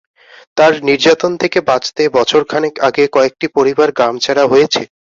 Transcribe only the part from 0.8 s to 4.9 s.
নির্যাতন থেকে বাঁচতে বছর খানেক আগে কয়েকটি পরিবার গ্রামছাড়া হয়েছে।